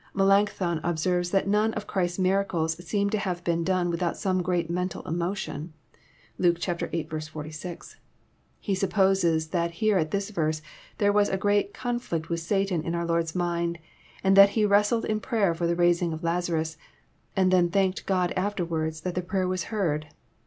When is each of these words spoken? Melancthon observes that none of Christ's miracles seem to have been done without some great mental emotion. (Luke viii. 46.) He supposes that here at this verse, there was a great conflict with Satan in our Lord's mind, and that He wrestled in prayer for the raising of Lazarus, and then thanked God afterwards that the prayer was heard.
Melancthon 0.15 0.79
observes 0.83 1.29
that 1.29 1.47
none 1.47 1.75
of 1.75 1.85
Christ's 1.85 2.17
miracles 2.17 2.73
seem 2.83 3.11
to 3.11 3.19
have 3.19 3.43
been 3.43 3.63
done 3.63 3.91
without 3.91 4.17
some 4.17 4.41
great 4.41 4.67
mental 4.67 5.03
emotion. 5.07 5.73
(Luke 6.39 6.57
viii. 6.57 7.03
46.) 7.03 7.97
He 8.59 8.73
supposes 8.73 9.49
that 9.49 9.73
here 9.77 9.99
at 9.99 10.09
this 10.09 10.31
verse, 10.31 10.63
there 10.97 11.11
was 11.13 11.29
a 11.29 11.37
great 11.37 11.75
conflict 11.75 12.29
with 12.29 12.39
Satan 12.39 12.81
in 12.81 12.95
our 12.95 13.05
Lord's 13.05 13.35
mind, 13.35 13.77
and 14.23 14.35
that 14.35 14.49
He 14.57 14.65
wrestled 14.65 15.05
in 15.05 15.19
prayer 15.19 15.53
for 15.53 15.67
the 15.67 15.75
raising 15.75 16.13
of 16.13 16.23
Lazarus, 16.23 16.77
and 17.35 17.51
then 17.51 17.69
thanked 17.69 18.07
God 18.07 18.33
afterwards 18.35 19.01
that 19.01 19.13
the 19.13 19.21
prayer 19.21 19.47
was 19.47 19.65
heard. 19.65 20.07